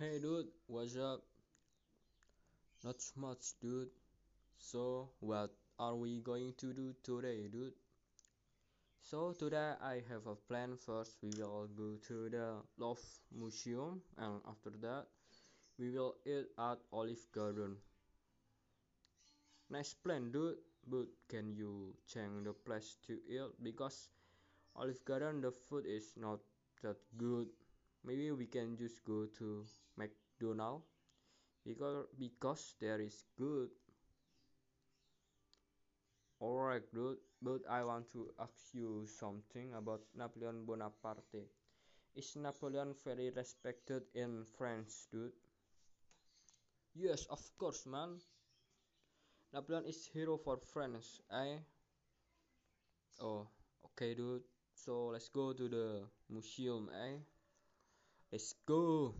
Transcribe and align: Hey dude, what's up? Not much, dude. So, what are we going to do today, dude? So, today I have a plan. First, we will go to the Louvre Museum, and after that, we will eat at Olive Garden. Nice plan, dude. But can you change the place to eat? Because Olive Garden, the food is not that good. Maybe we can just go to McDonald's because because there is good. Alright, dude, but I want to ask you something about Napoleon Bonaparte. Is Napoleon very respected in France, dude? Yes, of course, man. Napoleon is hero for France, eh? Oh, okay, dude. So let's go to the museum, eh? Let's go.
Hey 0.00 0.18
dude, 0.18 0.46
what's 0.66 0.96
up? 0.96 1.20
Not 2.82 2.96
much, 3.16 3.52
dude. 3.60 3.90
So, 4.56 5.10
what 5.20 5.50
are 5.78 5.94
we 5.94 6.22
going 6.22 6.54
to 6.56 6.72
do 6.72 6.94
today, 7.04 7.48
dude? 7.52 7.74
So, 9.02 9.34
today 9.38 9.74
I 9.82 10.00
have 10.08 10.26
a 10.26 10.36
plan. 10.48 10.78
First, 10.78 11.18
we 11.20 11.28
will 11.36 11.68
go 11.76 11.98
to 12.08 12.30
the 12.30 12.62
Louvre 12.78 13.04
Museum, 13.38 14.00
and 14.16 14.40
after 14.48 14.70
that, 14.80 15.04
we 15.78 15.90
will 15.90 16.14
eat 16.24 16.46
at 16.58 16.78
Olive 16.94 17.26
Garden. 17.34 17.76
Nice 19.68 19.92
plan, 19.92 20.32
dude. 20.32 20.56
But 20.88 21.08
can 21.28 21.52
you 21.52 21.92
change 22.08 22.44
the 22.44 22.54
place 22.54 22.96
to 23.06 23.20
eat? 23.28 23.52
Because 23.62 24.08
Olive 24.74 25.04
Garden, 25.04 25.42
the 25.42 25.50
food 25.50 25.84
is 25.84 26.14
not 26.16 26.40
that 26.80 26.96
good. 27.18 27.48
Maybe 28.04 28.30
we 28.30 28.46
can 28.46 28.76
just 28.76 29.04
go 29.04 29.26
to 29.38 29.64
McDonald's 29.96 30.86
because 31.66 32.06
because 32.18 32.74
there 32.80 33.00
is 33.00 33.24
good. 33.36 33.68
Alright, 36.40 36.88
dude, 36.94 37.18
but 37.42 37.60
I 37.68 37.84
want 37.84 38.10
to 38.12 38.32
ask 38.40 38.72
you 38.72 39.04
something 39.04 39.74
about 39.76 40.00
Napoleon 40.16 40.64
Bonaparte. 40.64 41.44
Is 42.16 42.34
Napoleon 42.34 42.94
very 43.04 43.30
respected 43.30 44.02
in 44.14 44.44
France, 44.56 45.06
dude? 45.12 45.36
Yes, 46.94 47.26
of 47.26 47.40
course, 47.58 47.84
man. 47.84 48.18
Napoleon 49.52 49.84
is 49.84 50.08
hero 50.12 50.38
for 50.38 50.56
France, 50.56 51.20
eh? 51.30 51.58
Oh, 53.20 53.46
okay, 53.84 54.14
dude. 54.14 54.42
So 54.74 55.08
let's 55.12 55.28
go 55.28 55.52
to 55.52 55.68
the 55.68 56.02
museum, 56.30 56.88
eh? 56.94 57.20
Let's 58.32 58.54
go. 58.66 59.14